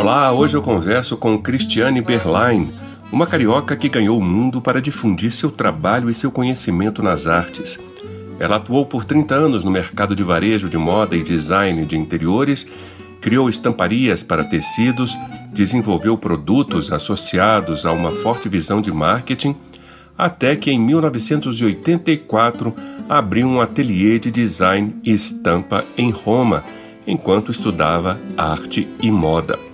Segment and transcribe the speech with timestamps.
[0.00, 2.72] Olá, hoje eu converso com Cristiane Berlain,
[3.12, 7.78] uma carioca que ganhou o mundo para difundir seu trabalho e seu conhecimento nas artes.
[8.38, 12.66] Ela atuou por 30 anos no mercado de varejo de moda e design de interiores,
[13.20, 15.14] criou estamparias para tecidos,
[15.52, 19.54] desenvolveu produtos associados a uma forte visão de marketing,
[20.16, 22.74] até que em 1984
[23.06, 26.64] abriu um ateliê de design e estampa em Roma,
[27.06, 29.69] enquanto estudava arte e moda.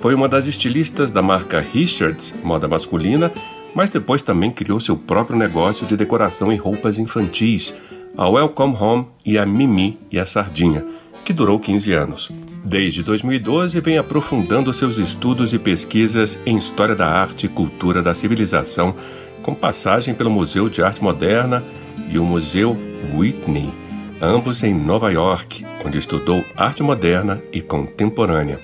[0.00, 3.32] Foi uma das estilistas da marca Richards, moda masculina,
[3.74, 7.74] mas depois também criou seu próprio negócio de decoração em roupas infantis,
[8.16, 10.86] a Welcome Home e a Mimi e a Sardinha,
[11.24, 12.30] que durou 15 anos.
[12.64, 18.14] Desde 2012 vem aprofundando seus estudos e pesquisas em história da arte e cultura da
[18.14, 18.94] civilização,
[19.42, 21.64] com passagem pelo Museu de Arte Moderna
[22.08, 22.76] e o Museu
[23.14, 23.72] Whitney,
[24.22, 28.60] ambos em Nova York, onde estudou arte moderna e contemporânea.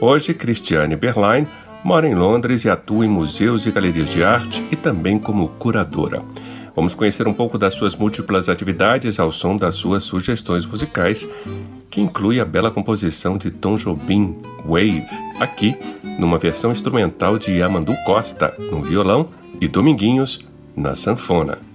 [0.00, 1.46] Hoje, Cristiane Berline
[1.84, 6.22] mora em Londres e atua em museus e galerias de arte e também como curadora.
[6.74, 11.28] Vamos conhecer um pouco das suas múltiplas atividades ao som das suas sugestões musicais,
[11.90, 15.04] que inclui a bela composição de Tom Jobim, Wave,
[15.38, 15.76] aqui
[16.18, 19.28] numa versão instrumental de Yamandu Costa no violão
[19.60, 20.40] e Dominguinhos
[20.74, 21.69] na sanfona.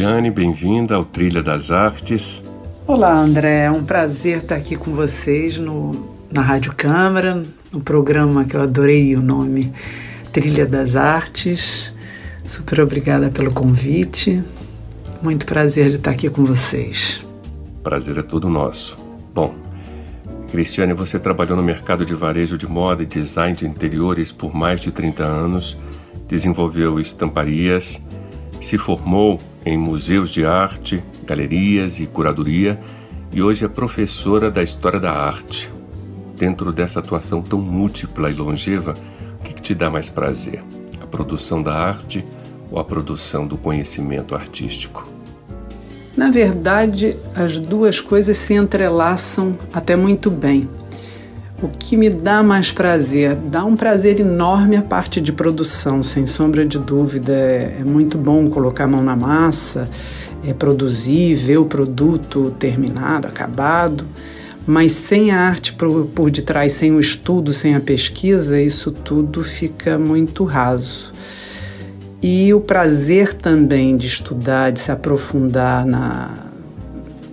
[0.00, 2.42] Cristiane, bem-vinda ao Trilha das Artes.
[2.86, 8.46] Olá, André, é um prazer estar aqui com vocês no, na Rádio Câmara, no programa
[8.46, 9.70] que eu adorei o nome
[10.32, 11.92] Trilha das Artes.
[12.42, 14.42] Super obrigada pelo convite.
[15.22, 17.22] Muito prazer de estar aqui com vocês.
[17.82, 18.96] Prazer é todo nosso.
[19.34, 19.54] Bom,
[20.50, 24.80] Cristiane, você trabalhou no mercado de varejo de moda e design de interiores por mais
[24.80, 25.76] de 30 anos,
[26.26, 28.00] desenvolveu estamparias,
[28.60, 32.78] se formou em museus de arte, galerias e curadoria
[33.32, 35.70] e hoje é professora da História da Arte.
[36.36, 38.94] Dentro dessa atuação tão múltipla e longeva,
[39.40, 40.62] o que, que te dá mais prazer?
[41.00, 42.24] A produção da arte
[42.70, 45.08] ou a produção do conhecimento artístico?
[46.16, 50.68] Na verdade, as duas coisas se entrelaçam até muito bem.
[51.62, 53.34] O que me dá mais prazer?
[53.34, 57.34] Dá um prazer enorme a parte de produção, sem sombra de dúvida.
[57.34, 59.86] É, muito bom colocar a mão na massa,
[60.42, 64.06] é produzir, ver o produto terminado, acabado.
[64.66, 69.44] Mas sem a arte por, por detrás, sem o estudo, sem a pesquisa, isso tudo
[69.44, 71.12] fica muito raso.
[72.22, 76.49] e o prazer também de estudar, de se aprofundar na,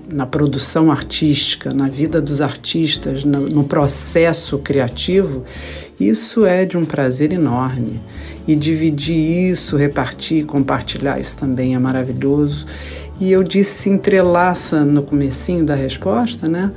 [0.09, 5.43] na produção artística, na vida dos artistas, no, no, processo criativo,
[5.99, 8.01] isso é de um prazer enorme.
[8.47, 12.65] E dividir isso, repartir, compartilhar isso também é maravilhoso.
[13.19, 16.71] E eu disse entrelaça no comecinho da resposta, né?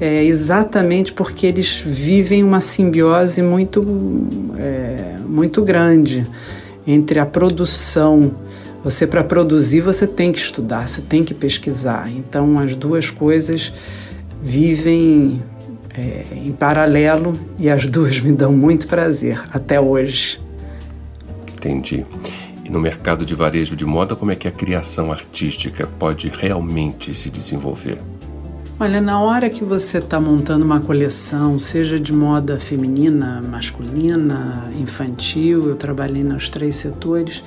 [0.00, 4.26] É exatamente porque eles vivem uma simbiose muito,
[4.58, 6.26] é, muito grande
[6.84, 8.34] entre a produção.
[8.84, 12.10] Você, para produzir, você tem que estudar, você tem que pesquisar.
[12.14, 13.72] Então, as duas coisas
[14.42, 15.42] vivem
[15.96, 20.38] é, em paralelo e as duas me dão muito prazer até hoje.
[21.54, 22.04] Entendi.
[22.62, 27.14] E no mercado de varejo de moda, como é que a criação artística pode realmente
[27.14, 27.98] se desenvolver?
[28.78, 35.68] Olha, na hora que você está montando uma coleção, seja de moda feminina, masculina, infantil,
[35.68, 37.42] eu trabalhei nos três setores,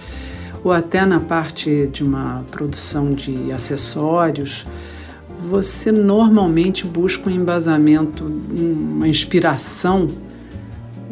[0.67, 4.67] ou até na parte de uma produção de acessórios,
[5.39, 10.09] você normalmente busca um embasamento, uma inspiração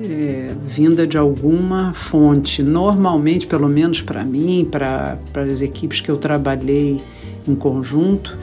[0.03, 2.61] é, vinda de alguma fonte.
[2.61, 5.17] Normalmente, pelo menos para mim, para
[5.49, 6.99] as equipes que eu trabalhei
[7.47, 8.37] em conjunto,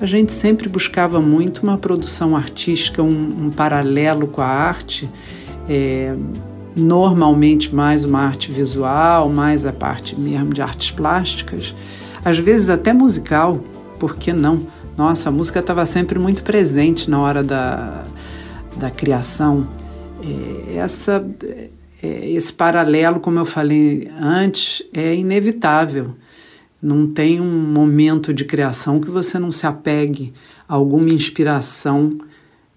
[0.00, 5.10] a gente sempre buscava muito uma produção artística, um, um paralelo com a arte,
[5.68, 6.14] é,
[6.74, 11.74] normalmente mais uma arte visual, mais a parte mesmo de artes plásticas,
[12.24, 13.62] às vezes até musical,
[13.98, 14.66] por que não?
[14.96, 18.04] Nossa, a música estava sempre muito presente na hora da,
[18.76, 19.66] da criação.
[20.22, 21.24] É, essa,
[22.02, 26.14] é, esse paralelo, como eu falei antes, é inevitável.
[26.80, 30.32] Não tem um momento de criação que você não se apegue
[30.68, 32.18] a alguma inspiração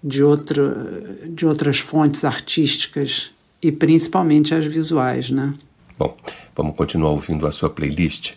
[0.02, 3.32] de, outra, de outras fontes artísticas
[3.62, 5.54] e principalmente as visuais, né?
[5.98, 6.16] Bom,
[6.54, 8.32] vamos continuar ouvindo a sua playlist.
[8.32, 8.34] O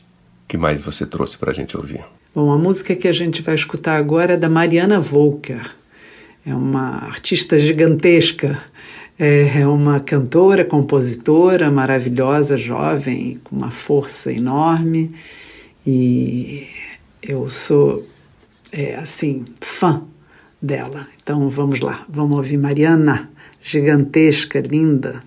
[0.48, 2.02] que mais você trouxe para a gente ouvir?
[2.34, 5.70] Bom, a música que a gente vai escutar agora é da Mariana Volker.
[6.46, 8.58] É uma artista gigantesca.
[9.18, 15.12] É uma cantora, compositora maravilhosa, jovem, com uma força enorme
[15.86, 16.68] e
[17.22, 18.06] eu sou,
[18.72, 20.04] é, assim, fã
[20.62, 21.08] dela.
[21.22, 23.30] Então vamos lá, vamos ouvir Mariana,
[23.62, 25.22] gigantesca, linda.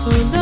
[0.00, 0.39] so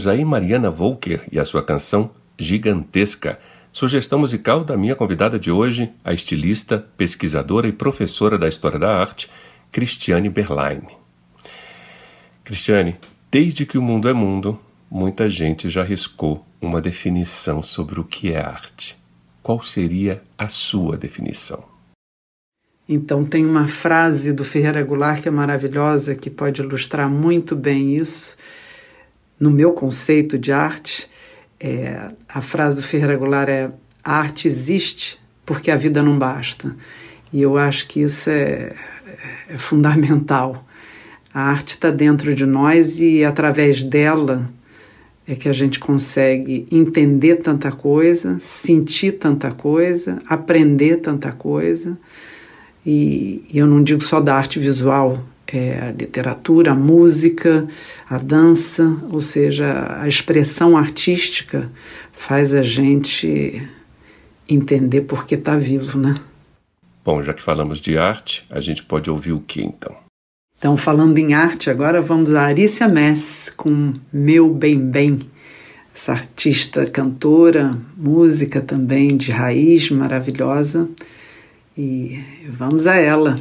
[0.00, 3.38] ouvimos aí Mariana Volker e a sua canção Gigantesca,
[3.70, 8.98] sugestão musical da minha convidada de hoje, a estilista, pesquisadora e professora da História da
[8.98, 9.28] Arte,
[9.70, 10.96] Cristiane Berline.
[12.42, 12.96] Cristiane,
[13.30, 14.58] desde que o mundo é mundo,
[14.90, 18.96] muita gente já arriscou uma definição sobre o que é arte.
[19.42, 21.62] Qual seria a sua definição?
[22.88, 27.96] Então, tem uma frase do Ferreira Goulart que é maravilhosa, que pode ilustrar muito bem
[27.96, 28.36] isso.
[29.40, 31.08] No meu conceito de arte,
[31.58, 33.70] é, a frase do Ferreira Goulart é:
[34.04, 36.76] a arte existe porque a vida não basta.
[37.32, 38.74] E eu acho que isso é,
[39.48, 40.64] é fundamental.
[41.32, 44.50] A arte está dentro de nós e através dela
[45.26, 51.96] é que a gente consegue entender tanta coisa, sentir tanta coisa, aprender tanta coisa.
[52.84, 57.66] E, e eu não digo só da arte visual, é a literatura, a música,
[58.08, 61.70] a dança, ou seja, a expressão artística
[62.12, 63.62] faz a gente
[64.48, 66.14] entender por que está vivo, né?
[67.04, 69.96] Bom, já que falamos de arte, a gente pode ouvir o que então?
[70.58, 75.20] Então, falando em arte, agora vamos a Arícia Mess com Meu Bem Bem.
[75.94, 80.88] Essa artista, cantora, música também de raiz maravilhosa.
[81.76, 83.40] E vamos a ela.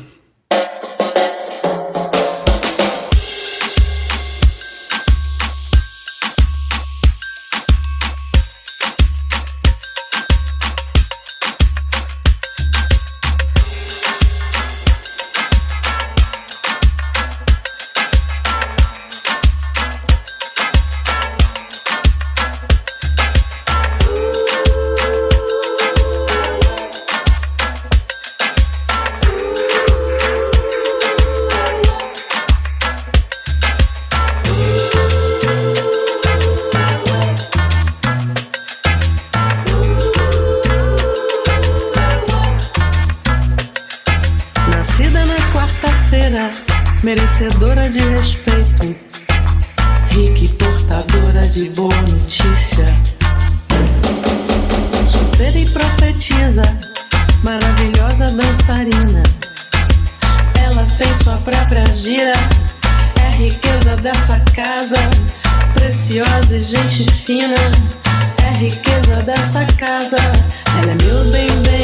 [70.75, 71.78] And I'm your baby.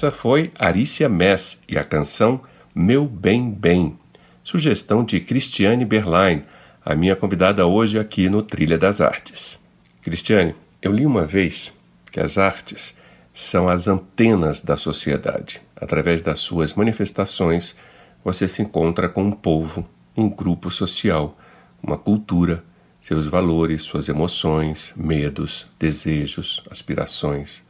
[0.00, 2.40] Essa foi Arícia Mess e a canção
[2.74, 3.98] Meu Bem Bem,
[4.42, 6.40] sugestão de Cristiane Berline,
[6.82, 9.62] a minha convidada hoje aqui no Trilha das Artes.
[10.00, 11.74] Cristiane, eu li uma vez
[12.10, 12.96] que as artes
[13.34, 15.60] são as antenas da sociedade.
[15.76, 17.76] Através das suas manifestações,
[18.24, 21.38] você se encontra com um povo, um grupo social,
[21.82, 22.64] uma cultura,
[23.02, 27.62] seus valores, suas emoções, medos, desejos, aspirações.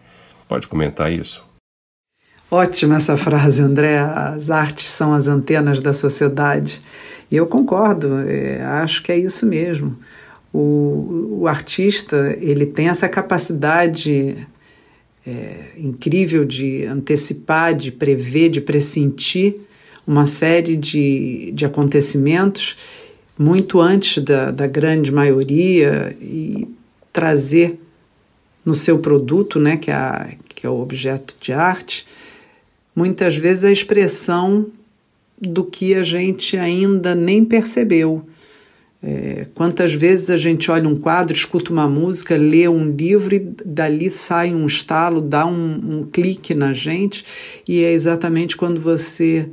[0.46, 1.49] Pode comentar isso?
[2.50, 3.98] Ótima essa frase, André.
[3.98, 6.82] As artes são as antenas da sociedade.
[7.30, 9.96] E eu concordo, é, acho que é isso mesmo.
[10.52, 14.36] O, o artista ele tem essa capacidade
[15.24, 19.54] é, incrível de antecipar, de prever, de pressentir
[20.04, 22.76] uma série de, de acontecimentos
[23.38, 26.68] muito antes da, da grande maioria e
[27.12, 27.78] trazer
[28.64, 32.06] no seu produto, né, que, é a, que é o objeto de arte,
[32.94, 34.66] muitas vezes a expressão
[35.40, 38.26] do que a gente ainda nem percebeu.
[39.02, 43.38] É, quantas vezes a gente olha um quadro, escuta uma música, lê um livro e
[43.38, 47.24] dali sai um estalo, dá um, um clique na gente,
[47.66, 49.48] e é exatamente quando você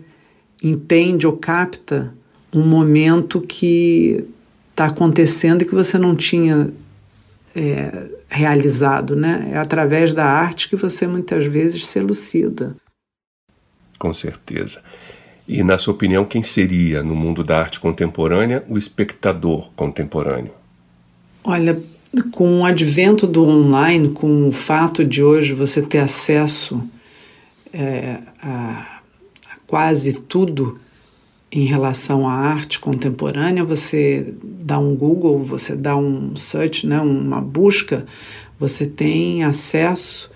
[0.62, 2.13] entende ou capta
[2.54, 4.26] um momento que
[4.71, 6.73] está acontecendo e que você não tinha
[7.56, 9.50] é, realizado, né?
[9.54, 12.76] É através da arte que você muitas vezes se elucida.
[13.98, 14.82] Com certeza.
[15.48, 20.52] E, na sua opinião, quem seria, no mundo da arte contemporânea, o espectador contemporâneo?
[21.44, 21.82] Olha,
[22.32, 26.84] com o advento do online, com o fato de hoje você ter acesso
[27.74, 29.00] é, a,
[29.50, 30.78] a quase tudo
[31.52, 37.40] em relação à arte contemporânea, você dá um Google, você dá um search, né, uma
[37.40, 38.06] busca,
[38.60, 40.30] você tem acesso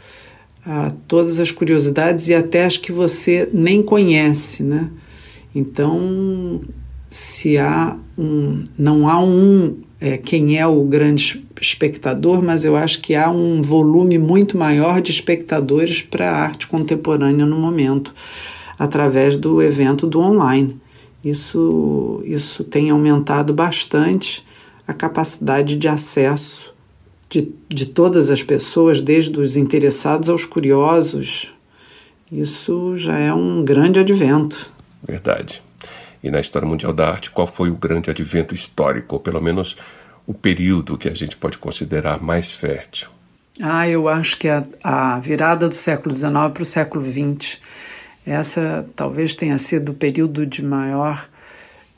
[0.65, 4.89] a todas as curiosidades e até as que você nem conhece, né?
[5.54, 6.62] Então,
[7.10, 13.02] se há um, não há um é, quem é o grande espectador, mas eu acho
[13.02, 18.12] que há um volume muito maior de espectadores para a arte contemporânea no momento,
[18.80, 20.76] através do evento do online.
[21.24, 24.43] Isso, isso tem aumentado bastante
[24.88, 26.74] a capacidade de acesso
[27.32, 31.56] de, de todas as pessoas, desde os interessados aos curiosos.
[32.30, 34.72] Isso já é um grande advento.
[35.02, 35.63] Verdade.
[36.22, 39.78] E na história mundial da arte, qual foi o grande advento histórico, ou pelo menos
[40.28, 43.10] o período que a gente pode considerar mais fértil?
[43.62, 47.60] Ah, eu acho que a, a virada do século XIX para o século XX
[48.26, 51.28] essa talvez tenha sido o período de maior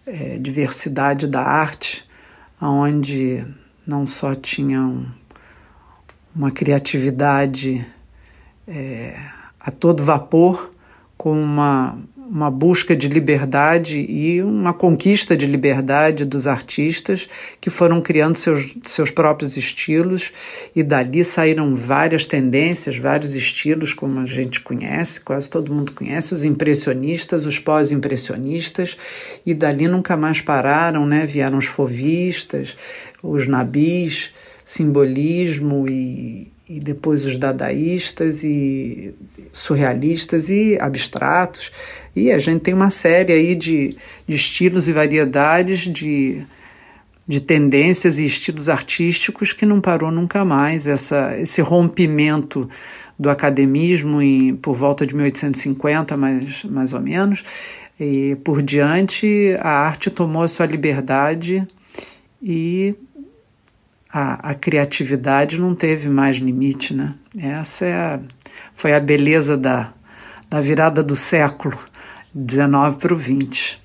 [0.05, 2.07] é, diversidade da arte,
[2.61, 3.43] onde
[3.85, 5.05] não só tinham
[6.35, 7.85] uma criatividade
[8.67, 9.15] é,
[9.59, 10.71] a todo vapor,
[11.17, 11.97] com uma
[12.29, 17.27] uma busca de liberdade e uma conquista de liberdade dos artistas
[17.59, 20.31] que foram criando seus, seus próprios estilos.
[20.75, 26.33] E dali saíram várias tendências, vários estilos, como a gente conhece, quase todo mundo conhece,
[26.33, 28.97] os impressionistas, os pós-impressionistas,
[29.45, 31.25] e dali nunca mais pararam, né?
[31.25, 32.75] Vieram os fovistas,
[33.21, 34.31] os nabis,
[34.63, 39.13] simbolismo e, e depois os dadaístas e
[39.51, 41.71] surrealistas e abstratos.
[42.15, 43.95] E a gente tem uma série aí de,
[44.27, 46.43] de estilos e variedades de,
[47.27, 50.87] de tendências e estilos artísticos que não parou nunca mais.
[50.87, 52.69] Essa, esse rompimento
[53.17, 57.43] do academismo em, por volta de 1850, mais, mais ou menos,
[57.99, 61.65] e por diante a arte tomou a sua liberdade
[62.41, 62.95] e
[64.13, 67.15] a, a criatividade não teve mais limite, né?
[67.35, 68.19] Essa é a,
[68.75, 69.91] foi a beleza da,
[70.47, 71.75] da virada do século
[72.33, 73.81] 19 para o 20.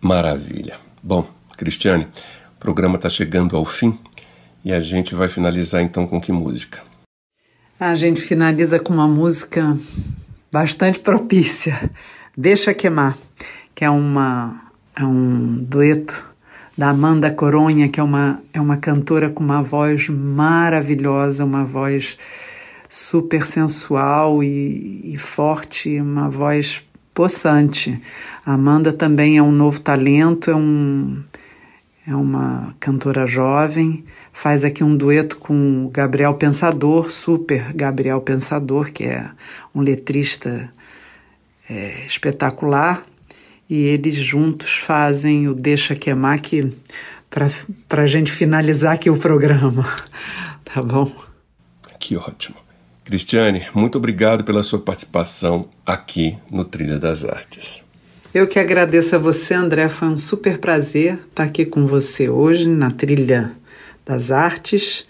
[0.00, 0.78] Maravilha.
[1.02, 1.28] Bom,
[1.58, 2.08] Cristiane,
[2.56, 3.98] o programa está chegando ao fim
[4.64, 6.82] e a gente vai finalizar então com que música?
[7.78, 9.76] A gente finaliza com uma música
[10.50, 11.90] bastante propícia,
[12.36, 13.16] Deixa Queimar,
[13.74, 16.33] que é, uma, é um dueto
[16.76, 22.18] da Amanda Coronha, que é uma, é uma cantora com uma voz maravilhosa, uma voz
[22.88, 26.82] super sensual e, e forte, uma voz
[27.14, 28.00] possante.
[28.44, 31.22] A Amanda também é um novo talento, é, um,
[32.06, 38.92] é uma cantora jovem, faz aqui um dueto com o Gabriel Pensador, super Gabriel Pensador,
[38.92, 39.30] que é
[39.72, 40.68] um letrista
[41.70, 43.04] é, espetacular
[43.68, 46.72] e eles juntos fazem o Deixa Queimar que
[47.88, 49.82] para a gente finalizar aqui o programa,
[50.64, 51.10] tá bom?
[51.98, 52.56] Que ótimo.
[53.04, 57.82] Cristiane, muito obrigado pela sua participação aqui no Trilha das Artes.
[58.32, 59.88] Eu que agradeço a você, André.
[59.88, 63.52] Foi um super prazer estar aqui com você hoje na Trilha
[64.04, 65.06] das Artes,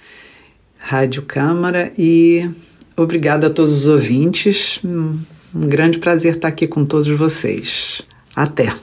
[0.79, 2.51] Rádio Câmara e
[2.97, 4.81] obrigada a todos os ouvintes.
[4.85, 5.19] Um
[5.55, 8.03] grande prazer estar aqui com todos vocês.
[8.37, 8.75] Até!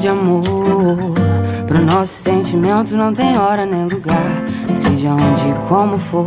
[0.00, 0.42] de amor.
[1.66, 6.26] Pro nosso sentimento não tem hora nem lugar, seja onde como for.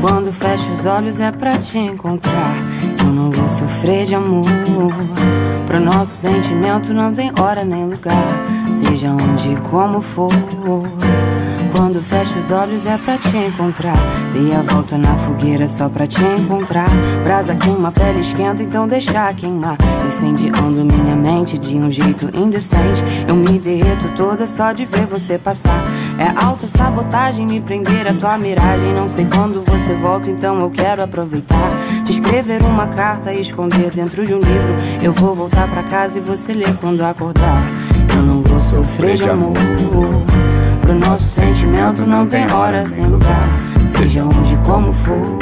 [0.00, 2.54] Quando fecho os olhos é pra te encontrar.
[3.00, 4.44] Eu não vou sofrer de amor.
[5.92, 8.14] Nosso sentimento não tem hora nem lugar,
[8.70, 10.30] seja onde como for.
[11.74, 13.96] Quando fecho os olhos é pra te encontrar.
[14.32, 16.88] Dei a volta na fogueira só pra te encontrar.
[17.22, 19.76] Brasa queima, pele esquenta, então deixa queimar.
[20.06, 23.02] Incendiando minha mente de um jeito indecente.
[23.26, 25.84] Eu me derreto toda só de ver você passar.
[26.18, 28.92] É autossabotagem me prender a tua miragem.
[28.92, 31.70] Não sei quando você volta, então eu quero aproveitar.
[32.04, 34.76] Te escrever uma carta e esconder dentro de um livro.
[35.02, 37.62] Eu vou voltar pra casa e você ler quando acordar.
[38.14, 39.54] Eu não vou sofrer de amor.
[41.00, 43.48] Nosso sentimento não tem hora nem lugar,
[43.88, 45.38] seja onde como for.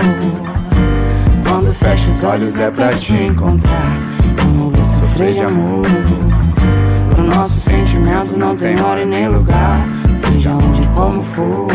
[1.46, 3.98] Quando fecho os olhos é pra te encontrar.
[4.38, 5.84] Eu não vou sofrer de amor.
[7.10, 9.80] Pro nosso sentimento não tem hora e nem lugar,
[10.16, 11.68] seja onde como for.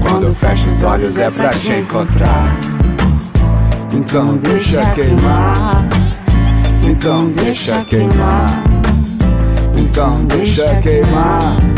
[0.00, 2.56] Quando fecho os olhos é pra te encontrar.
[3.92, 5.84] Então deixa queimar.
[6.82, 8.62] Então deixa queimar.
[9.76, 11.77] Então deixa queimar.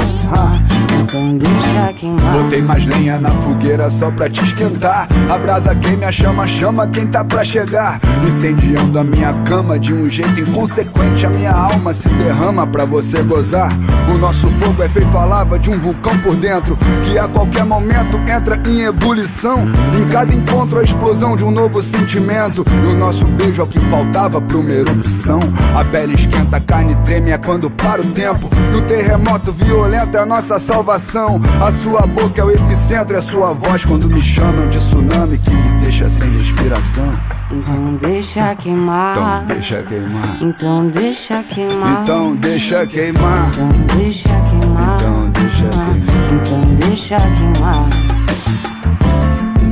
[2.33, 5.09] Botei mais lenha na fogueira só pra te esquentar.
[5.29, 8.01] A brasa queima, a chama, chama quem tá pra chegar.
[8.27, 11.27] Incendiando a minha cama de um jeito inconsequente.
[11.27, 13.71] A minha alma se derrama pra você gozar.
[14.13, 16.77] O nosso fogo é feito a lava de um vulcão por dentro.
[17.05, 19.57] Que a qualquer momento entra em ebulição.
[19.99, 22.65] Em cada encontro, a explosão de um novo sentimento.
[22.85, 25.41] E o nosso beijo é o que faltava pra uma erupção.
[25.77, 28.49] A pele esquenta, a carne treme, é quando para o tempo.
[28.73, 31.41] E o terremoto violento é a nossa salvação.
[31.65, 35.39] A sua boca é o epicentro, é a sua voz quando me chamam de tsunami
[35.39, 37.11] que me deixa sem respiração.
[37.51, 39.17] Então deixa queimar.
[39.17, 40.37] Então deixa queimar.
[40.43, 42.03] Então deixa queimar.
[42.03, 43.49] Então deixa queimar.
[43.49, 45.01] Então deixa queimar.
[45.01, 45.97] Então deixa queimar.
[46.33, 47.89] Então deixa queimar.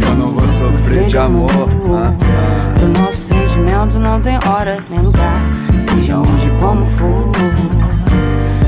[0.09, 1.51] Eu não vou sofrer de amor.
[2.83, 5.41] O nosso sentimento não tem hora nem lugar,
[5.91, 7.33] seja onde como for.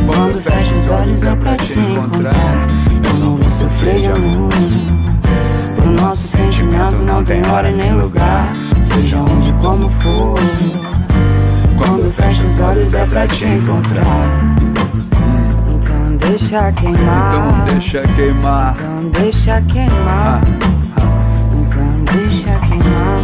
[0.06, 2.66] Quando fecho os olhos é pra te encontrar.
[3.04, 4.50] Eu não vou sofrer de amor.
[5.76, 8.46] Pro nosso sentimento não tem hora nem lugar,
[8.82, 10.38] seja onde como for.
[11.78, 14.04] Quando fecho os olhos é pra te encontrar.
[15.68, 17.34] Então deixa queimar.
[17.34, 18.74] Então deixa queimar.
[18.76, 20.40] Então deixa queimar.
[21.52, 23.20] Então deixa queimar.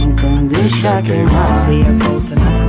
[0.00, 1.66] Então deixa queimar.
[1.66, 2.63] Dei a volta na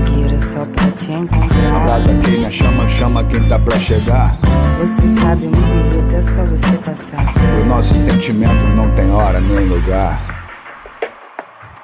[0.55, 1.75] só pra te encontrar.
[1.75, 4.37] A brasa queima, chama, chama quem tá pra chegar.
[4.79, 7.33] Você sabe, me derreto, é só você passar.
[7.33, 10.17] Pro nosso sentimento não tem hora nem lugar.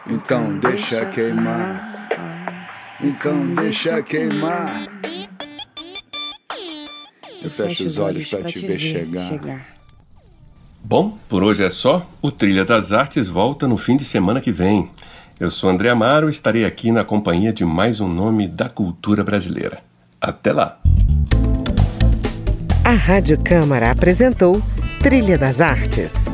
[0.08, 2.08] Então deixa queimar.
[3.02, 4.88] Então deixa queimar.
[7.44, 9.68] Eu fecho os olhos pra te ver chegar.
[10.84, 12.08] Bom, por hoje é só.
[12.22, 14.90] O Trilha das Artes volta no fim de semana que vem.
[15.42, 19.24] Eu sou André Amaro e estarei aqui na companhia de mais um nome da cultura
[19.24, 19.80] brasileira.
[20.22, 20.78] Até lá!
[22.86, 24.62] A Rádio Câmara apresentou
[25.00, 26.28] Trilha das Artes.